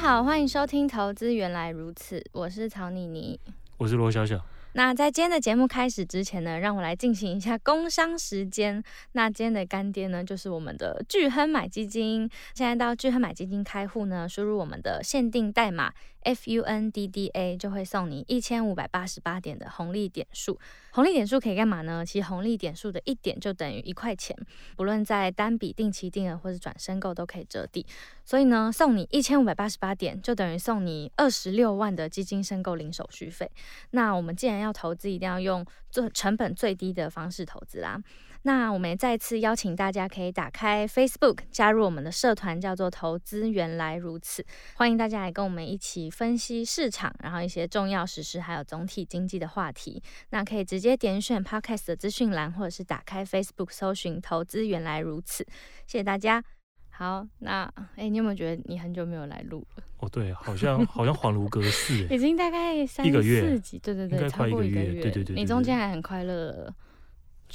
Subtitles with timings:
[0.00, 3.38] 好，欢迎收听《投资原来如此》，我是曹妮妮，
[3.76, 4.40] 我是罗小小。
[4.72, 8.82] 那在今天的节目开始之前呢，让我来进行一下工商时间。
[9.12, 12.26] 那今天的干爹呢，就是我们的聚亨买基金。
[12.54, 15.92] 现在到聚亨买基金开户呢，输入我们的限定代码
[16.24, 20.58] FUNDDA，就会送你一千五百八十八点的红利点数。
[20.92, 22.04] 红利点数可以干嘛呢？
[22.04, 24.36] 其实红利点数的一点就等于一块钱，
[24.76, 27.86] 不论在单笔定期定额或是转申购都可以折抵。
[28.24, 33.50] 所以呢，送你一千五百八十八点，就等于送你二十六万的基金申购零手续费。
[33.90, 38.02] 那我们既然要投资，一定要用最成本最低的方式投资啦。
[38.42, 44.42] 那我们也再次邀请大家可以打开 Facebook，加入我们的社团，叫做“投资原来如此”。
[44.76, 50.02] 欢迎大家来跟我们一起分析市场，然后一些重要时事，还有总体经济的话题。
[50.30, 55.44] 那可以直接点选 Podcast 的资讯栏，或者是打开 Facebook 搜寻“投资原来如此”。
[55.86, 56.42] 谢谢大家。
[56.88, 59.84] 好，那哎、欸，你有没有觉得你很久没有来录了？
[59.98, 63.42] 哦，对，好像好像恍如隔世，已经大概三一个月
[63.82, 66.74] 对对对，超过一个月，对对对，对，对，对，你中间还很快乐。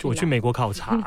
[0.03, 0.97] 我去美国考察，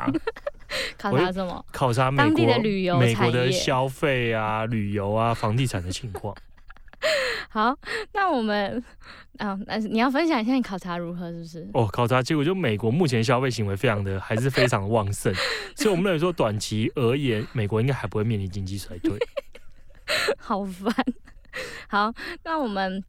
[0.97, 1.65] 考察什么？
[1.71, 6.35] 考察美国当地的旅游、美国的消费啊、 旅游啊、房地产的情况。
[7.49, 7.75] 好，
[8.13, 8.83] 那我们
[9.37, 11.69] 啊，那你要分享一下你考察如何，是不是？
[11.73, 15.33] 哦，考察结果就美国目前消费行为非常的还是非常旺盛，
[15.75, 19.17] 所以我们来说短期而言，美国应该还不会面临经济衰退。
[20.37, 20.93] 好烦。
[21.87, 23.03] 好，那我们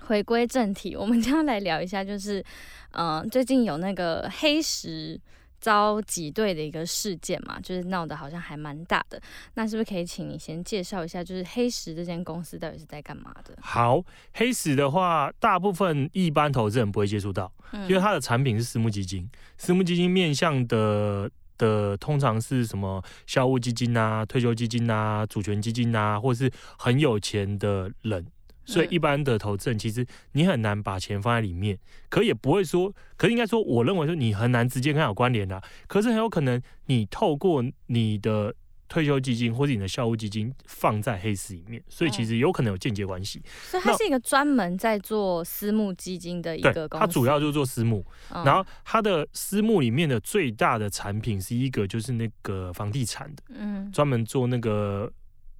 [0.00, 2.44] 回归正题，我们将要来聊一下，就是。
[2.92, 5.16] 嗯，最近有那个黑石
[5.60, 9.22] 遭挤兑的一个事件嘛，就是闹得好像还蛮大的。
[9.54, 13.56] 那是不是可以请你先介绍一下，就是黑石这间公司到底是在干嘛的？
[13.60, 14.02] 好，
[14.32, 19.30] 黑石的话，大部分一般投资人不会接触到，嗯，因为它的产品是私募基金。
[19.56, 28.26] 私募基金面向的的通常是什么校务基金啊、退休基金啊、主权基金啊，或是很有钱的人。
[28.64, 31.78] 所以一般的投资人其实你很难把钱放在里面，
[32.08, 35.60] 可也不会说，可是应该说，我认为说你很难直接跟它有关联的。
[35.88, 38.54] 可是很有可能你透过你的
[38.88, 43.42] 退休基金或者你的校务基金放在黑市里面，所以其实有可能有间接关系。
[43.62, 47.06] 所以它是一个专门在做私募基金的一个公司。
[47.06, 48.04] 它主要就是做私募，
[48.44, 55.12] 然后它的私募里面的最大的产品是一个就是那个房地产的，嗯，专门做那个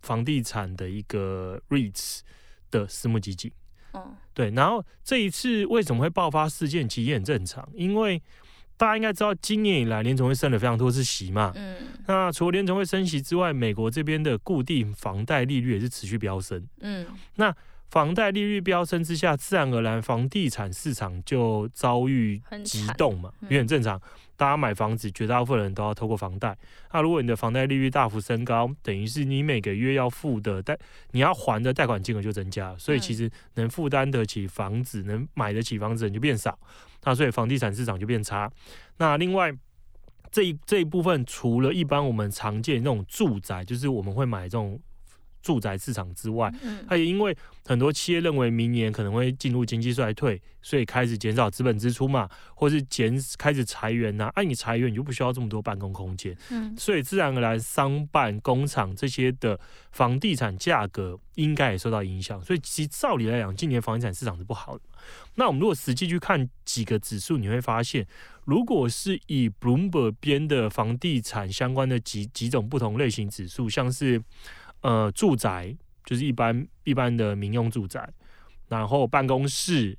[0.02, 2.20] 房地产的一个 REITs。
[2.70, 3.50] 的私募基金，
[3.92, 8.22] 嗯，对，然后这一次为什么会爆发事件，其实也很正常，因为
[8.76, 11.76] 大家应该知道，今年以来联总会升了非常多次息嘛，嗯，
[12.06, 17.54] 那除了联总会升息之外，美国这边的固定房贷利率也是持续飙升，嗯，那
[17.90, 24.00] 房贷利率飙升之下，自然而然房地产市场就遭遇急动嘛，也很正常。
[24.40, 26.56] 大家买房子，绝大部分人都要透过房贷。
[26.90, 30.74] 那如果你的房贷利率大幅升高，等于是你每个月要付的贷，
[31.10, 32.74] 你要还的贷款金额就增加。
[32.78, 36.58] 所以其实能负担得起房子、能买得起房子的人就变少。
[37.04, 38.50] 那所以房地产市场就变差。
[38.96, 39.52] 那另外
[40.30, 44.80] 这一这一部分，除了一般我们常见那种住宅，就是我们会买这种。
[45.42, 46.52] 住宅市场之外，
[46.88, 54.32] 它也因为很多企业认为明年可能会进入经济衰退，所以开始减少资本支出嘛，或是减开始裁员呐、啊。
[54.34, 59.58] 按、啊、你裁员，你就不需要这么多办公空间，嗯，所以自然而然商办、工厂这些的
[59.92, 62.42] 房地产价格应该也受到影响。
[62.44, 64.82] 所以其实照理来讲，今年房地产市场是不好的。
[65.36, 68.06] 那我们如果实际去看几个指数，你会发现，
[68.44, 74.22] 如果是以 Bloomberg 编的房地产相关的几几种不同类型指数，像是。
[74.82, 78.08] 呃，住宅就是一般一般的民用住宅，
[78.68, 79.96] 然后办公室，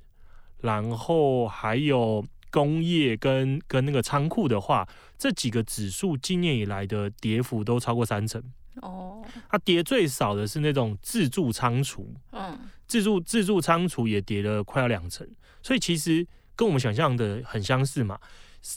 [0.60, 4.86] 然后还有工业跟跟那个仓库的话，
[5.16, 8.42] 这几个指数今年以来的跌幅都超过三成。
[8.80, 15.28] 哦，它跌最少的是那种自助仓储，嗯，自助自助仓储也跌了快要两成，
[15.62, 16.26] 所以其实
[16.56, 18.18] 跟我们想象的很相似嘛。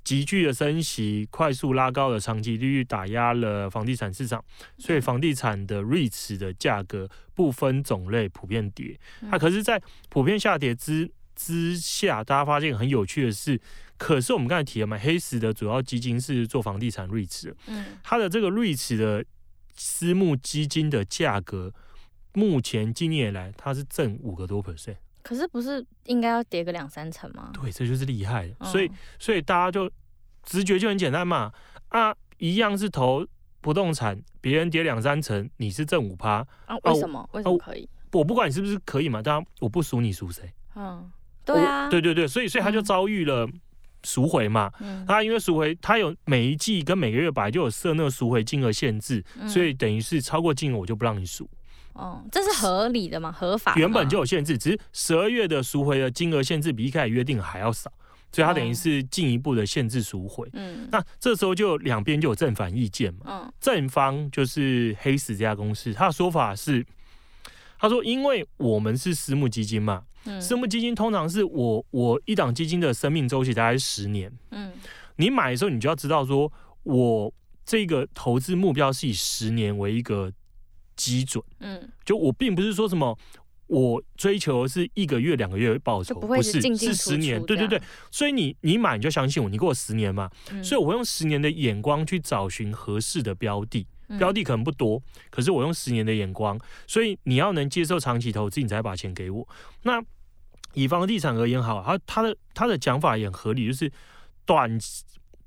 [0.04, 4.44] 急剧的升息，快速拉高的长期利率打压了房地产市场，
[4.80, 9.00] 所以房地产的 REITs 的价格不分种类普遍跌。
[9.30, 13.62] 它可是，在普遍下跌之之下，大家发现很有趣的是，
[13.98, 19.24] 可是我们刚才提了嘛，黑石的主要基金是做房地产 REITs 嗯，它的这个 REITs 的
[19.76, 21.72] 私募基金的价格
[22.34, 24.98] 目前今年以来它是正五个多 percent。
[25.25, 27.50] 可是不是应该要叠个两三层吗？
[27.51, 28.48] 对，这就是厉害。
[28.66, 28.88] 所以
[29.18, 29.92] 所以大家就
[30.44, 31.51] 直觉就很简单嘛，
[31.89, 33.25] 啊，一样是投
[33.60, 36.77] 不动产，别人跌两三层，你是正五趴啊？
[36.83, 37.22] 为什么？
[37.22, 37.89] 啊、为什么可以？
[38.12, 40.54] 我不管你是不是可以嘛，当然我不输你输谁？
[40.75, 41.12] 嗯，
[41.44, 43.50] 对啊，对对对，所以所以他就遭遇了
[44.04, 44.72] 赎回嘛。
[44.80, 51.50] 嗯，他因为赎回，他有每一季跟每个月本来就有设那个赎回金额限制，嗯、所以等于是超过金额我就不让你赎。
[51.95, 53.31] 哦，这是合理的吗？
[53.31, 53.74] 合法？
[53.77, 57.89] 原本就有限制，只是十二月的赎回的金额限制比一开始约定还要少，
[58.33, 60.45] 所以它等于是进一步的限制赎回。
[60.51, 63.21] 嗯，那这时候就两边就有正反意见嘛。
[63.27, 66.86] 嗯，正方就是黑石这家公司，他的说法是，
[67.80, 74.30] 他说因为我们是私募基金嘛，嗯，私募基金通常是我我一档基金的生命周期大概是十年。
[74.51, 74.74] 嗯，
[75.15, 76.51] 你买的时候你就要知道说，
[76.83, 77.33] 我
[77.65, 80.30] 这个投资目标是以十年为一个。
[80.95, 83.18] 基准，嗯，就我并不是说什么，
[83.68, 87.81] 我追求的是一个月、两个月报酬，不，是是十年，对对对，
[88.12, 93.88] 所以你你买你就相信我，你给我十年嘛，嗯、所以我用十年的眼光去找寻合适的标的，
[94.19, 99.48] 标的可能不多，可是我用十年的眼光，所以你要能接受长期投资，你才把钱给我。
[99.81, 100.03] 那
[100.74, 103.91] 以房地产而言，好，他他的他的讲法也很合理，就是
[104.45, 104.77] 短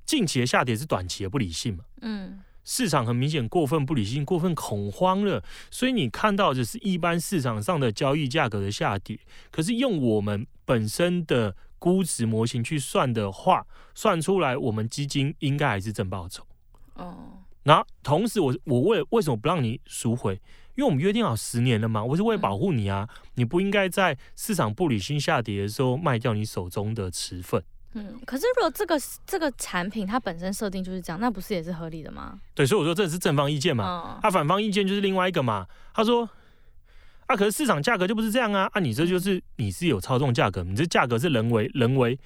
[0.05, 2.41] 近期的下跌是短期的不理性嘛，嗯。
[2.71, 9.19] 市场很明显过分不理性、过分恐慌了，所以你看到的是一般市场上的交易价格的下跌。
[9.51, 16.47] 可是用我们本身的估值模型去算的话，算出来我们基金应该还是正报酬。
[16.93, 17.17] 哦，
[17.63, 20.35] 那同时我我为为什么不让你赎回？
[20.75, 27.65] 因为我们约定好十年了嘛，我是为了保护你啊，你不应该在市场不理性下跌的时候卖掉你手中的持份。
[27.95, 32.39] 嗯，可是如果这个这个产品它本身设定就是这样，那不是也是合理的吗？
[32.55, 35.67] 对，所以我说这是正方意见嘛，啊、反方意见就是另外一个嘛。
[35.95, 36.29] 他说，
[37.27, 42.19] 啊，可是市场价格就不是这样啊，啊，你这就是你是有操纵价格，你这价格是人为人为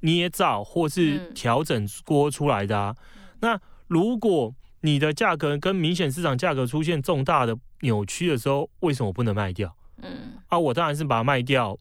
[0.00, 2.94] 捏造或是调整锅出来的啊。
[3.16, 9.74] 嗯、那如果你的价格跟明显市场价格出现重大的扭曲的时候，为什么我不能卖掉？
[10.02, 11.78] 嗯，啊，我当然是把它卖掉，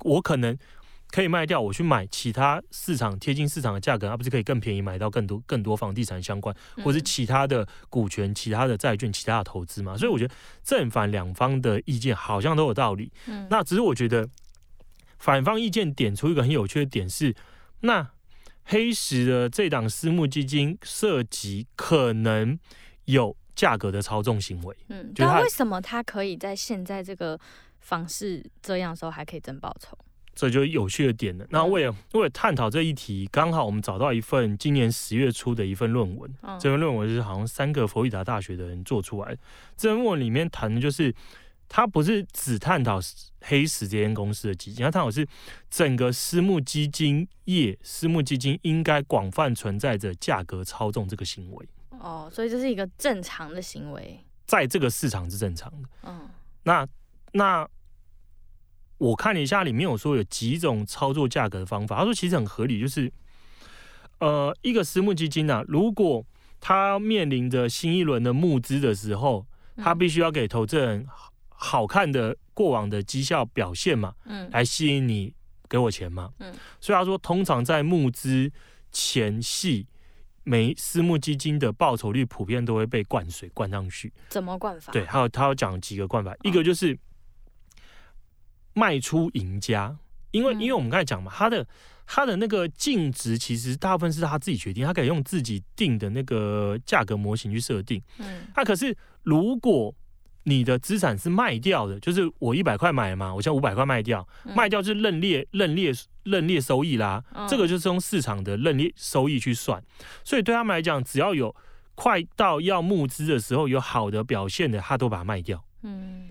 [0.00, 0.56] 我可能。
[1.12, 9.94] 可以卖掉，我去买其他市场贴近市场的价格，而不是可以更便宜买到更多更多房地产相关，或是其他的股权、其他的债券、其他的投资嘛？
[9.94, 13.12] 所以我觉得正反两方的意见好像都有道理。
[13.26, 14.26] 嗯，那只是我觉得
[15.18, 17.36] 反方意见点出一个很有趣的点是，
[17.80, 18.10] 那
[18.64, 22.58] 黑石的这档私募基金涉及可能
[23.04, 24.74] 有价格的操纵行为。
[24.88, 27.38] 嗯，那为什么他可以在现在这个
[27.80, 29.98] 房市这样的时候还可以增报酬？
[30.34, 31.46] 这就有趣的点了。
[31.50, 36.34] 那为了为了探讨这一题，刚好我们找到一份今年十月初的一份论文。
[36.40, 39.38] 嗯、这份论文是好像三个佛罗里达大学的人做出来的。
[39.76, 41.14] 这份论文里面谈的就是，
[41.68, 42.98] 他不是只探讨
[43.42, 45.26] 黑石这间公司的基金，他探讨是
[45.70, 51.68] 整个私募基金业，私募基金应该广泛存在着价格操纵这个行为。
[51.90, 55.88] 哦，所以这是一个正常的行为，在这个市场是正常的。
[56.04, 56.28] 嗯，
[56.62, 56.88] 那
[57.32, 57.68] 那。
[59.02, 61.98] 我看了一下，里面有说有几种操作价格的方法。
[61.98, 63.12] 他说其实很合理，就是
[64.20, 66.24] 呃，一个私募基金啊，如果
[66.60, 69.44] 他面临着新一轮的募资的时候，
[69.76, 71.04] 他必须要给投资人
[71.48, 75.34] 好看的过往的绩效表现嘛，嗯，来吸引你
[75.68, 78.52] 给我钱嘛，嗯，所以他说通常在募资
[78.92, 79.84] 前夕，
[80.44, 84.12] 每私募基金的报酬率普遍都会被灌水灌上去。
[84.28, 84.92] 怎么灌法？
[84.92, 86.96] 对，还有他要讲几个灌法，一个就是。
[88.74, 89.96] 卖出赢家，
[90.30, 91.66] 因为因为我们刚才讲嘛，他的
[92.06, 98.02] 他的那个净值其实大部分是他自己决定，他可以用自己定的那个价格模型去设定。
[98.18, 99.94] 嗯，那可是如果
[100.44, 104.26] 你的资产是卖掉的，就是我一百块买嘛，我现在五百块卖掉，
[104.56, 105.92] 卖掉就是认列认列
[106.24, 109.82] 认列收益啦，这个就是用市场的认列收益去算，
[110.24, 111.54] 所以对他们来讲，只要有
[111.94, 115.64] 快到要募资的时候有好的表现的，他都把它卖掉。
[115.82, 116.28] 嗯。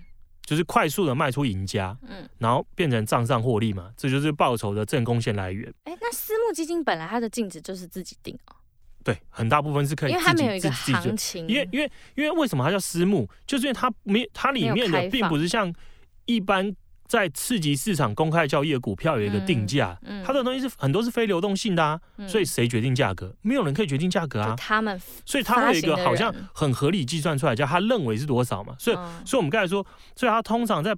[0.51, 5.73] 就是快速的卖出赢家，嗯，然后变成账上获利嘛，这就是报酬的正贡献来源。
[5.85, 8.55] 哎、欸，那私募基金本来它的净值就是自己定哦？
[9.01, 11.47] 对，很大部分是可以自己，因为它没有一个行情。
[11.47, 13.25] 因为因为因为为什么它叫私募？
[13.47, 15.73] 就是因为它没它里面的并不是像
[16.25, 16.75] 一般。
[17.11, 23.35] 在次级市场公开交易的股票有一个定价，嗯嗯、它的东西是很多是非流动性的啊，嗯、所以谁决定价格？
[23.41, 24.55] 没有人可以决定价格啊。
[24.57, 28.73] 他们，所以它会有一个好像很合理计算出来，叫他认为是多少嘛。
[28.79, 30.95] 所以，嗯、所以我们刚才说，所以他通常在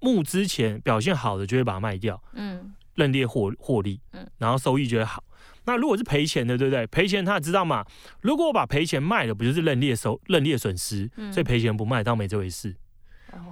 [0.00, 5.24] 募之前表现好的就会把它卖掉，嗯，认列获获利，嗯，然后收益就会好。
[5.64, 6.86] 那如果是赔钱的，对不对？
[6.88, 7.82] 赔钱他也知道嘛。
[8.20, 11.10] 如果我把赔钱卖了，不就是认列收认列损失？
[11.32, 12.76] 所以赔钱不卖当没这回事。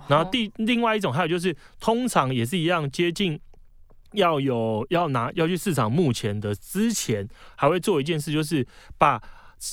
[0.09, 3.39] 然后第另外一种还有就是，通常也是一样接近
[4.13, 8.67] 要有要拿要去市场目前的之前，还会做一件事，就是
[8.97, 9.23] 把。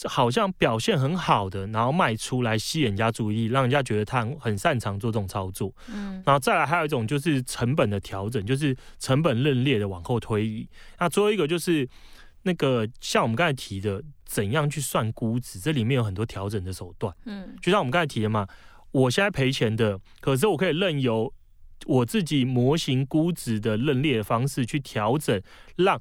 [0.06, 5.72] 好像表现很好的，然后卖出来吸引人家注意，让人家觉得他很很擅长做这种操作。
[5.94, 10.68] 嗯，然后再来还有一种就是成本的调整，就是成本认列的往后推移。
[10.98, 11.88] 那最后一个就是
[12.42, 17.16] 那个像我们刚才提的，怎样去算估值，这里面有很多调整的手段。
[17.26, 18.48] 嗯，就像我们刚才提的嘛，
[18.96, 21.34] 我现在赔钱的，可是我可以任由
[21.86, 25.42] 我自己模型估值的认列方式去调整，
[25.76, 26.00] 让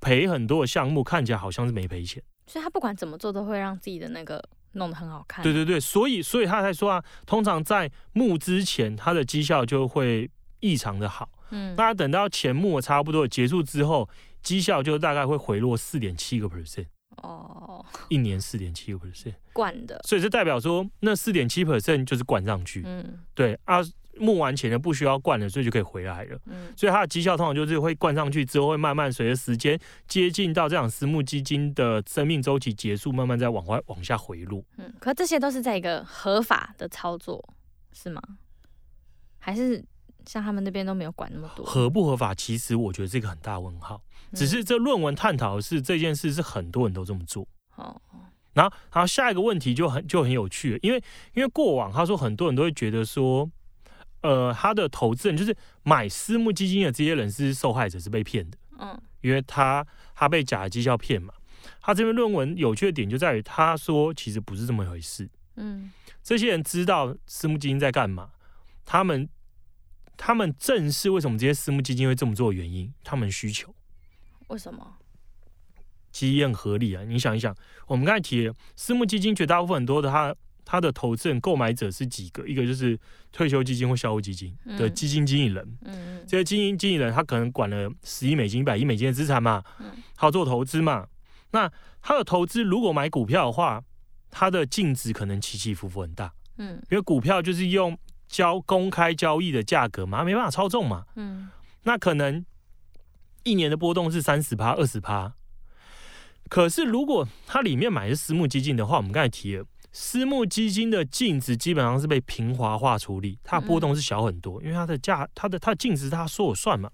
[0.00, 2.22] 赔很多的项目看起来好像是没赔钱。
[2.46, 4.40] 所以他不管怎么做，都会让自己的那个
[4.74, 5.42] 弄得很好看。
[5.42, 11.28] 对对对，所以所以他才说啊，通常在募之前，他的绩效就会异常的好。
[11.50, 14.08] 嗯，那等到前募差不多结束之后，
[14.40, 16.86] 绩效就大概会回落四点七个 percent。
[17.22, 20.00] 哦，一年四点七个 percent，灌的。
[20.04, 22.82] 所以这代表说，那四点七 percent 就是灌上去。
[22.84, 23.80] 嗯，对啊。
[24.20, 26.36] 募完钱了不需要灌了，所以就可以回来了。
[26.46, 34.60] 嗯，所以它的绩效通常就是会灌上去之后，会慢慢随着时间接近到这样私募基金的生命周期结束，慢慢再往外往下回落。
[34.76, 37.48] 嗯，可这些都是在一个合法的操作，
[37.92, 38.20] 是吗？
[39.38, 39.84] 还是
[40.28, 41.64] 像他们那边都没有管那么多？
[41.64, 42.34] 合不合法？
[42.34, 44.00] 其实我觉得是一个很大问号。
[44.34, 47.48] 只是这论文探讨的是这件事是很多人都这么做。
[47.76, 48.00] 哦，
[48.52, 53.50] 然后然后下一个问题就很就很有趣了，因为因为过往他说很多人都会觉得说。
[54.20, 58.58] 呃，他的投资人就是买私募基金的这些人是受害者，是被骗的。
[58.80, 61.32] 嗯，因为他他被假的绩效骗嘛。
[61.80, 65.30] 他这篇论文有趣的点就在于，他说其实不是这么一回事。
[65.54, 68.30] 嗯，这些人知道私募基金在干嘛，
[68.84, 69.28] 他们
[70.18, 73.74] 他们正是为什么这些私募基金会这么做的原因，他们需求。
[74.48, 74.98] 为什么？
[76.12, 77.02] 其实也很合理啊。
[77.04, 77.56] 你想一想，
[77.86, 80.36] 我们刚才提了私募基金，绝大部分很多的他。
[80.70, 82.46] 他的投资人、购买者是几个？
[82.46, 83.00] 一个就是
[83.32, 85.78] 退休基金或消费基金的基金经理人。
[85.86, 89.64] 嗯，这些基金经理人他可能管了十亿美金、一百亿美金的资产嘛。
[89.78, 91.06] 嗯，他要做投资嘛。
[91.52, 91.72] 那
[92.02, 93.82] 他的投资如果买股票的话，
[94.30, 96.30] 他的净值可能起起伏伏很大。
[96.58, 97.98] 嗯，因为股票就是用
[98.28, 101.04] 交公开交易的价格嘛，没办法操纵嘛。
[101.16, 101.48] 嗯，
[101.84, 102.44] 那可能
[103.42, 105.34] 一年的波动是三十趴、二十趴。
[106.48, 109.64] 可是如果它里面买的是私募基金的话，我们刚才提了。
[109.90, 116.90] 私募基金的净值基本上是被平滑化处理，它波动是小很多，因为它的价、它的它的净值它说了算嘛。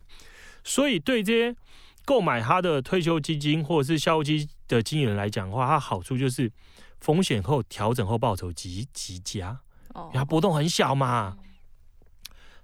[0.62, 1.54] 所以对这些
[2.04, 6.50] 购买它的退休基金或者是校务基金的经理人来讲的话，它好处就是
[7.00, 9.60] 风险后调整后报酬极极佳，
[10.12, 11.36] 它波动很小嘛，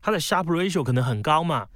[0.01, 1.69] 它的 Sharpe ratio 可能很高嘛，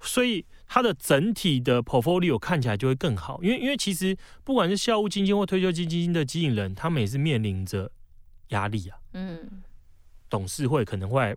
[0.00, 3.42] 所以它的整体的 portfolio 看起来就会更好。
[3.42, 7.90] 因为因为其实不管是校务基金或退休基金的经理人，他们也是面临着。
[8.48, 9.62] 压力啊，嗯，
[10.28, 11.34] 董事会可能会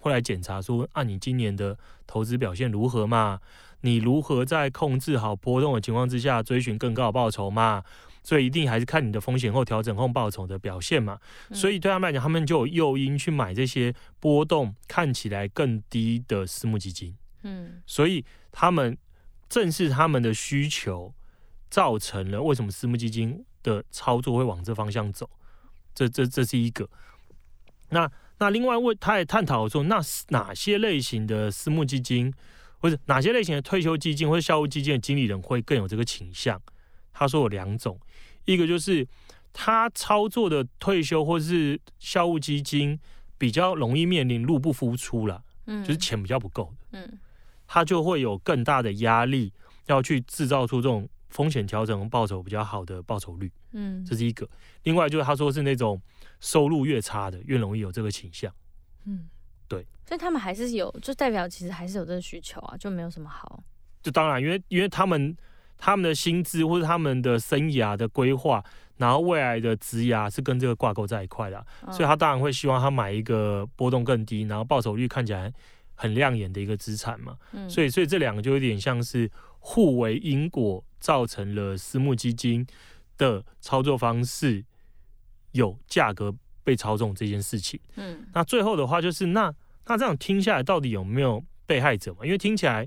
[0.00, 1.74] 会来检查说，啊，你今年的
[2.06, 3.40] 投资表现如何嘛？
[3.80, 7.82] 你如何在控制好波动的情况之下追寻更高的报酬嘛？
[8.28, 11.18] 所以一定还是看你的风险后调整后报酬的表现嘛。
[11.50, 17.16] 所以对他们来讲，他们就有诱因去买这些波动看起来更低的私募基金。
[17.42, 18.98] 嗯，所以他们
[19.48, 21.14] 正是他们的需求
[21.70, 25.30] 造成了为什么私募基金的操作会往这方向走。
[25.94, 26.86] 这这这是一个，
[27.88, 32.30] 那那另外问，他也探讨说，那哪些类型的私募基金，
[32.76, 36.60] 或者哪些类型的退休基金或者校务基金的经理人会更有这个倾向？
[37.10, 37.98] 他说有两种，
[38.52, 39.06] 一个就是
[39.52, 42.98] 他操作的退休或者是校务基金
[43.36, 47.18] 比较容易面临入不敷出了，嗯，就是钱比较不够的，嗯，
[47.66, 49.52] 他就会有更大的压力
[49.86, 51.08] 要去制造出这种。
[51.30, 54.48] 风险调整报酬比较好的报酬率，嗯，这是一个。
[54.84, 56.00] 另外就是他说是那种
[56.40, 58.50] 收入越差的越容易有这个倾向，
[59.04, 59.28] 嗯，
[59.68, 59.86] 对。
[60.06, 63.62] 所以他们还是有，就代表其实还是有这个需求啊，就没有什么好。
[64.02, 65.36] 就当然，因为因为他们
[65.78, 68.62] 他们的薪资或者他们的生涯的规划，
[68.98, 75.50] 然后未来的职涯是跟这个挂钩在一块的，哦，所以他当然会希望他买一个波动更低，然后报酬率看起来
[75.94, 77.36] 很亮眼的一个资产嘛。
[77.52, 79.30] 嗯，所以所以这两个就有点像是
[79.60, 80.84] 互为因果。
[81.00, 82.66] 造成了私募基金
[83.16, 84.64] 的操作方式
[85.52, 87.78] 有价格被操纵这件事情。
[87.94, 89.54] 嗯，那最后的话就是那
[89.86, 92.24] 那这样听下来到底有没有被害者嘛？
[92.24, 92.84] 因为听起来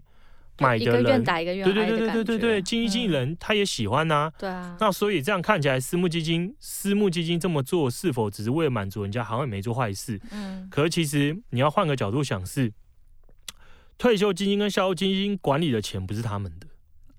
[0.62, 1.98] 买的人一个愿打一个愿挨的感觉。
[1.98, 4.34] 对对对对对对，基金经理人他也喜欢呐、啊。
[4.38, 4.78] 对啊。
[4.80, 9.24] 那所以这样看起来，私募基金私募基金这么做是否只是为了满足人家？
[9.24, 10.20] 好像也没做坏事。
[10.32, 10.68] 嗯。
[10.70, 12.72] 可是其实你要换个角度想，是
[13.98, 16.68] 退休基金跟校务基金管理的钱不是他们的。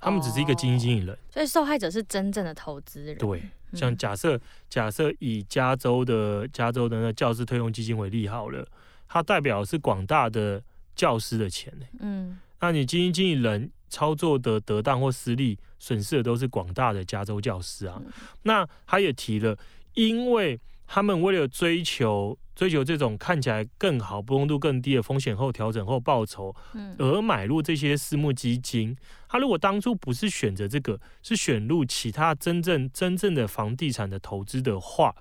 [0.05, 3.17] 他们只是一个基金经理人，所以受害者是真正的投资人。
[3.19, 3.41] 对，
[3.73, 4.37] 像假设
[4.69, 8.67] 假设以加州的加州的那教师退休基金为例好了，
[9.07, 10.61] 它代表的是广大的
[10.97, 11.87] 教师的钱呢。
[12.01, 18.01] 嗯，那你基金经理人操作的得当或失利，损失的都是广大的加州教师啊。
[18.03, 18.11] 嗯、
[18.45, 19.59] 那他也提了，
[19.95, 26.55] 因为他们为了追求追求这种看起来更好、波动度更低的风险后调整后报酬，
[26.99, 28.97] 而买入这些私募基金。
[29.29, 35.13] 他如果当初不是选择这个，是选入其他真正真正的房地产的投资的话，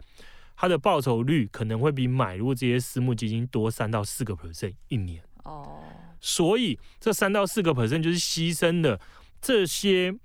[0.56, 5.24] 他的报酬率可能会比买入这些私募基金多三到四个 percent 一年。
[5.44, 5.80] 哦，
[6.22, 8.98] 所以这三到四个 percent 就是牺牲的
[9.42, 10.16] 这些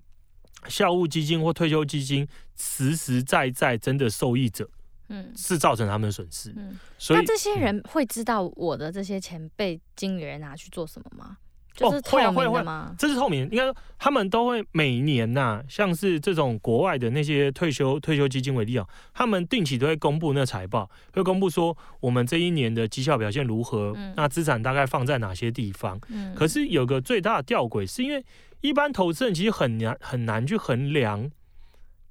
[0.68, 4.70] 校务基金或退休基金实实在在真的受益者。
[5.08, 6.52] 嗯，是造成他们的损失。
[6.56, 11.36] 嗯，所以那这些人会知道我的这些钱被经理人拿去做什么吗？
[11.76, 12.33] 就是透明的吗？
[12.33, 13.42] 哦，会啊，会啊，这是透明。
[13.50, 26.00] 应该说他们都会每年呐、啊，像是这种国外的那些退休退休基金为例啊，他们定期都会公布那财报，会公布说我们这一年的绩效表现如何，嗯、那资产大概放在哪些地方。
[26.09, 28.25] 嗯，可是有个最大的吊诡，是因为
[28.62, 31.30] 一般投资人其实很难很难去衡量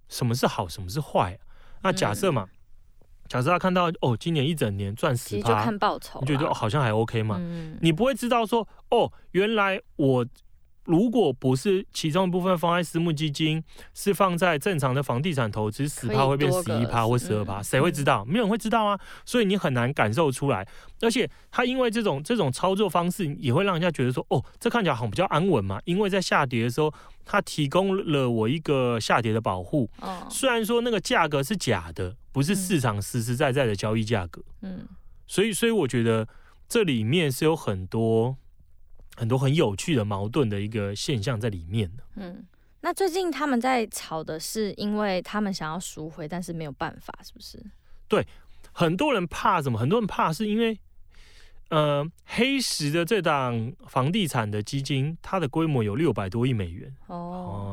[0.07, 1.39] 什么是好，什么是坏、啊。
[1.81, 2.43] 那假设嘛。
[2.43, 2.54] 嗯
[3.27, 7.38] 假设他看到哦，今年一整年赚十趴，就看报酬，你觉得好像还 OK 嘛？
[7.39, 10.25] 嗯、你不会知道说哦，原来我
[10.85, 13.63] 如果不是其中一部分放在私募基金，
[13.93, 18.23] 是放在正常的房地产投资，十趴会变十一趴或十二趴，谁会知道？
[18.25, 20.67] 没有人会知道啊，所以你很难感受出来。
[21.01, 26.93] 而且他因为这种这种操作方式，也会让人家觉得说哦，这看起来好像比较安稳嘛，因为在下跌的时候，
[27.25, 29.89] 他提供了我一个下跌的保护。
[30.01, 32.15] 哦、虽然说那个价格是假的。
[32.35, 34.85] 不是市场实实在在的交易价格，嗯，
[35.25, 36.27] 所以所以我觉得
[36.67, 38.35] 这里面是有很多
[39.15, 42.45] 很多很有趣的矛盾的一个现象在里面的，嗯，
[42.81, 47.57] 那最近他们在吵的是，因为他们想要赎回，但是没有办法，是不是？
[48.07, 48.27] 对，
[48.72, 49.79] 很多人怕什么？
[49.79, 50.77] 很多人怕是因为，
[51.69, 57.16] 呃，黑石的这档房地产的基金，它的规模有六百多亿美元，哦。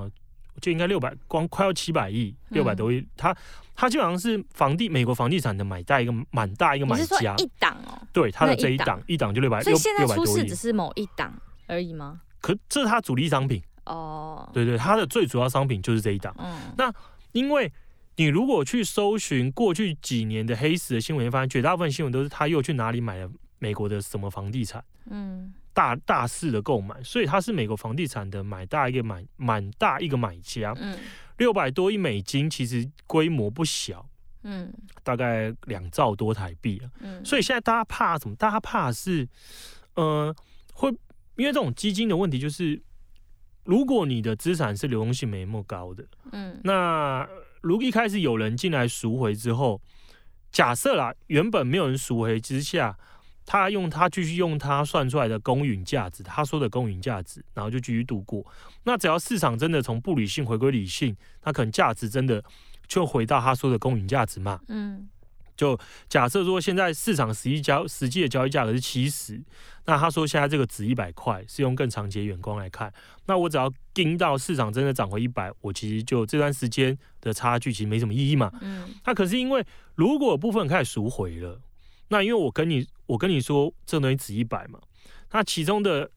[0.04, 0.10] 呃
[0.62, 3.06] 就应该六百，光快要七百亿，六百多亿。
[3.16, 3.36] 它
[3.74, 7.34] 它基本上是房地美国房地产的买大一个蛮大一个买家。
[7.36, 8.00] 一档哦？
[8.12, 11.34] 对，它的这一档一档就六百，所以现在出事只是某一档
[11.66, 12.20] 而已吗？
[12.40, 14.48] 可这是他主力商品哦。
[14.52, 16.34] 对对，它的最主要商品就是这一档。
[16.38, 16.72] 嗯。
[16.78, 16.92] 那
[17.32, 17.70] 因为
[18.16, 24.84] 你如果去搜寻过去几年的黑死的新闻，发现绝大部分新闻都是他又去哪里买了美国的什么房地产。
[25.10, 25.52] 嗯。
[25.74, 30.74] 大大肆的购买，所以它是美国房地产的买大一个买蛮大一个买家。
[30.78, 30.98] 嗯，
[31.38, 34.06] 六百多亿美金其实规模不小。
[34.42, 36.90] 嗯，大概两兆多台币啊。
[37.00, 38.34] 嗯，所以现在大家怕什么？
[38.36, 39.26] 大家怕是，
[39.94, 40.34] 呃，
[40.74, 40.90] 会
[41.36, 42.82] 因为这种基金的问题，就是
[43.64, 47.26] 如果你的资产是流动性没那么高的，嗯，那
[47.60, 49.80] 如果一开始有人进来赎回之后，
[50.50, 52.98] 假设啦，原本没有人赎回之下。
[53.44, 58.44] 他用他继续用他算出来的公允价值，他说的公允价值，然后就继续度过。
[58.84, 62.42] 那只要市场真的从不理性回归理性，那可能价值真的
[62.86, 64.60] 就回到他说的公允价值嘛。
[64.68, 65.08] 嗯，
[65.56, 65.78] 就
[66.08, 69.42] 假设说现在市场实际交实际的交易价格是七十，
[69.86, 72.92] 那他说现在这个值一百块，是用更长期的眼光来看，
[73.26, 78.52] 那我只要盯到市场真的涨回一百，我其实就这段时间的差距其实没什么意义嘛。
[78.60, 81.60] 嗯，那可是因为如果部分开始赎回了。
[82.08, 84.80] 那因为我跟你，我跟你说，这东西值一百嘛，
[85.32, 86.10] 那其中的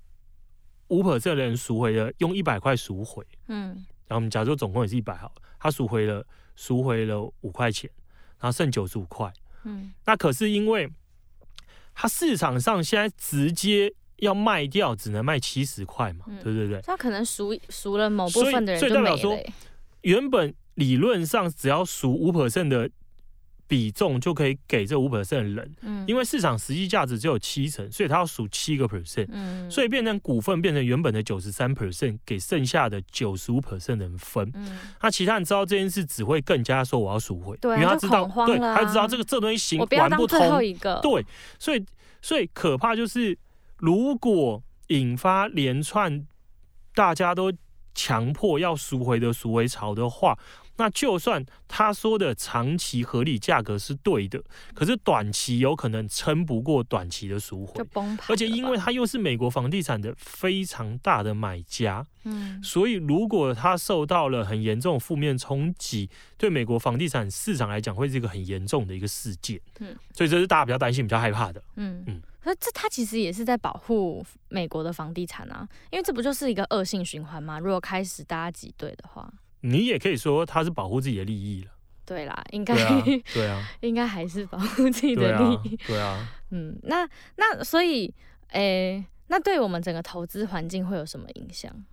[0.88, 3.68] 五 percent 的人赎回了，用一百块赎回，嗯，
[4.08, 5.30] 然后我们假如说总共也是一百好，
[5.60, 7.92] 他赎回了，赎回了五块钱，
[8.40, 9.30] 然后剩九十五块，
[9.66, 10.90] 嗯，那可是因为
[11.94, 19.54] 他市场上现在直接要卖掉，只能卖七十块嘛，嗯、对对对，他可能赎赎了某部分的人就没了，所以，所以代表说，
[20.04, 22.90] 原本理论上只要赎五 percent 的。
[23.68, 40.40] 比重就可以给这五 percent 的人，嗯，因为市场实际价值只有七成，所以他要数七个 percent，嗯，所以变成股份变成原本的九十三 percent 给剩下的九十五 percent 的人分，嗯，那其他人知道这件事只会更加说我要赎回，对，因为他知道，啊、对，他知道这个这东西行玩不通，
[41.02, 41.26] 对，
[41.58, 41.84] 所以
[42.22, 43.36] 所以可怕就是
[43.78, 46.28] 如果引发连串
[46.94, 47.52] 大家都
[47.96, 50.38] 强迫要赎回的赎回潮的话。
[50.78, 57.86] 那就算他说的长期合理价格是对的，可是短期有可能撑不过短期的赎回，
[58.28, 72.04] 而且因为他又是美国房地产的非常大的买家，嗯，所以如果他受到了很严重负面冲击，对美国房地产市场来讲会是一个很严重的一个事件，嗯，所以这是大家比较担心、比较害怕的，嗯。
[72.08, 77.58] 嗯，可是这他其实也是在保护美国的房地产啊，因为这不就是一个恶性循环吗？
[77.60, 79.32] 如果开始大家挤兑的话。
[79.68, 81.72] 你也可以说他是保护自己的利益了，
[82.06, 82.76] 对啦，应该
[83.34, 85.78] 对啊， 应该还是保护自己的利益。
[85.88, 88.14] 对啊， 嗯，那那所以，
[88.50, 91.84] 诶、欸，那对我们整个投资环境会有什么影响？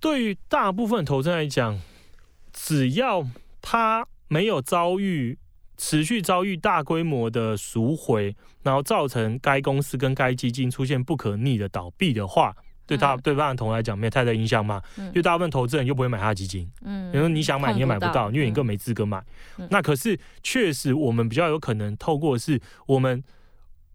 [0.00, 1.80] 对于大部分投资人来讲，
[2.52, 3.26] 只要
[3.62, 5.38] 他没有遭遇
[5.76, 14.80] 持续遭遇大规模的赎回，然后造成该公司跟该基金出现不可逆的倒闭的话，对大对大投来讲没有太大影响嘛。
[14.96, 19.22] 嗯、因为大部分投资人又不会买他的基金，嗯，比如说你想买你也买不到，不因为你更没资格买。
[19.58, 23.22] 嗯、那可是确实我们比较有可能透过是我们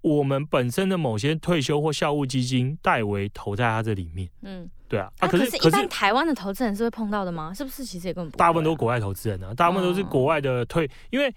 [0.02, 4.70] 我们本身的某些退休或校务基金代为投在他这里面，嗯。
[4.92, 7.54] 对啊，啊可是，可是，一般台湾的投资人是会碰到的吗？
[7.54, 7.86] 是不是？
[7.86, 11.34] 其实也根本、啊、大部分都是国外投资人啊，大部分都是国外的退，哦、因为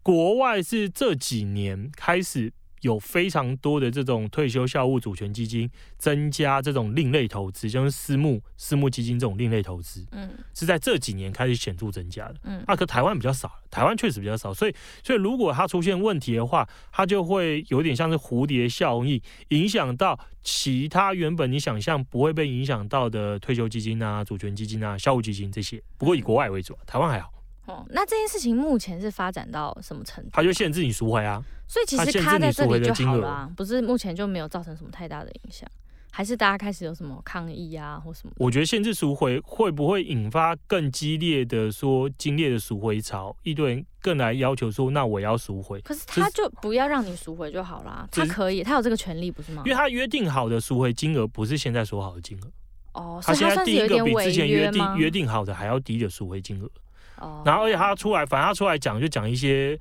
[0.00, 2.52] 国外是这几年开始
[2.84, 5.68] 有非常多的这种退休校务主权基金
[5.98, 27.33] 增加这种另类投资，像是私募、私募基金这种另类投资，嗯，是在这几年开始显著增加的，嗯，啊，可台湾比较少，台湾确实比较少，所以，所以如果它出现问题的话，它就会有点像是蝴蝶效应，影响到其他原本你想象不会被影响到的退休基金啊、主权基金啊、校务基金这些，不过以国外为主，台湾还好。
[27.66, 30.30] 哦，那这件事情目前是发展到什么程度？
[30.32, 35.68] 他就限制你赎回啊，所以其实卡在这里就好了啊，不是目前就没有造成什么太大的影响，
[36.10, 38.32] 还是大家开始有什么抗议啊或什么？
[38.36, 43.34] 我觉得限制赎回会不会引发更激烈的说激烈的赎回潮？
[43.42, 45.80] 一堆人更来要求说，那我要赎回。
[45.80, 49.62] 可是他就不要让你赎回就好啦，他可以，他有这个权利不是吗？
[49.64, 52.52] 因为他约定好的赎回金额不是现在说好的金额
[52.92, 56.70] 哦，他现在第一个比之前约定约定好的还要低的赎回金额。
[57.44, 59.78] 然后，而且他出来，反正他出来讲，就讲一些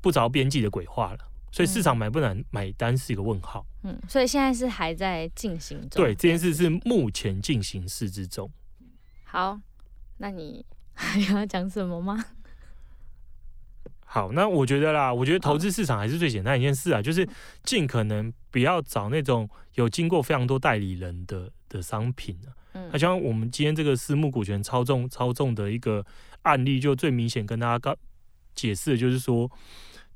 [0.00, 1.18] 不着边际的鬼话了。
[1.50, 3.64] 所以市场买不买买单是一个问号。
[3.84, 6.02] 嗯，所以现在是还在进行中。
[6.02, 8.50] 对，这件事是目前进行式之中。
[9.24, 9.60] 好，
[10.18, 12.24] 那你还要讲什么吗？
[14.04, 17.28] 好，那我觉得啦，我觉得投资市场还是最简单一件事啊，就是
[17.62, 22.50] 尽可能不要找那种有经过非常多代理人的的商品啊。
[22.72, 26.04] 嗯，那像我们今天这个私募股权操纵操纵的一个。
[26.44, 27.94] 案例就最明显跟大家告
[28.54, 29.50] 解释的就是说，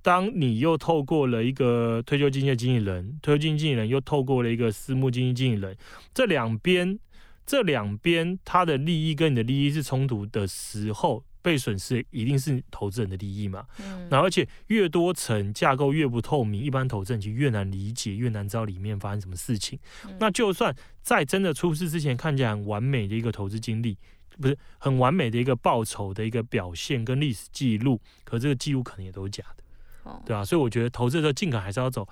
[0.00, 5.76] 当你又透过了一个退休基金的经理人，退休基金经理人又透过了一个私募基金经理人，
[6.14, 6.98] 这两边
[7.44, 13.66] 这两边他的利益跟你的利益是冲突的时候，被损失一定是投资人的利益嘛。
[13.80, 14.06] 嗯。
[14.08, 19.78] 然后而且越多层架构越不透明，一般投资人其实越难理解，越难知道里面发生什么事情。
[20.06, 20.14] 嗯。
[20.20, 23.96] 那就算在真的出事之前看起来很完美的一个投资经历。
[24.40, 29.64] 不是很完美的一个报酬的一个表现跟历史记录，可这个记录可能也都是假的，
[30.04, 32.08] 哦、对啊，所以我觉得投资的时候尽可能还是要走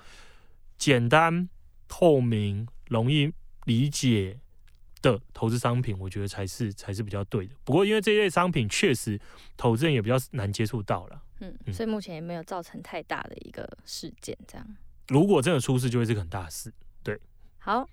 [0.77, 1.49] 简单、
[1.89, 3.33] 透明、容易
[3.65, 4.39] 理解
[5.01, 7.55] 的投资商品，我觉得才是才是比较对的。
[7.65, 9.21] 不过因为这一类商品确实
[9.57, 14.67] 投资人也比较难接触到了，嗯，所以目前也没有造成太大的一个事件，这样。
[15.09, 17.21] 如果真的出事，就会是个很大的事，对。
[17.59, 17.89] 好。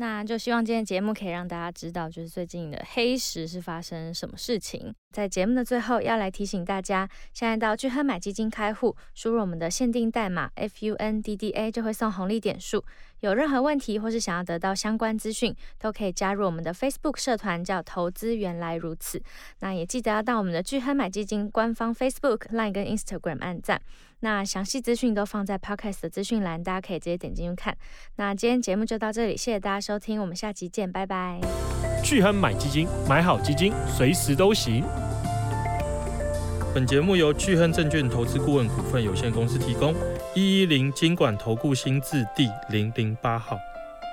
[0.00, 4.94] 那就希望今天节目可以让大家知道，就是最近的黑石是发生什么事情。
[5.12, 12.84] 在节目的最后，要来提醒大家，现在到聚亨买基金开户，输入我们的限定代码 FUNDDA 就会送红利点数。
[13.18, 19.20] 有任何问题或是想要得到相关资讯，都可以加入我们的 Facebook 社团，叫“投资原来如此”。
[19.58, 23.82] 那也记得要到我们的聚亨买基金官方 Facebook、Line 跟 Instagram 按赞。
[24.20, 27.76] 那详细资讯都放在 Podcast 的资讯栏，大家可以直接点进去看。
[28.14, 31.40] 那今天节目就到这里，谢谢大家收听，我们下期见，拜拜。
[32.02, 34.82] 聚亨买基金，买好基金，随时都行。
[36.72, 39.92] 本节目由巨亨证券投资顾问股份有限公司提供，
[40.36, 43.58] 一一零金管投顾新字第零零八号。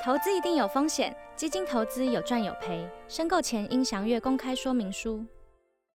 [0.04, 5.24] 投资一定有风险，基金投资有赚有赔，申购前应详阅公开说明书。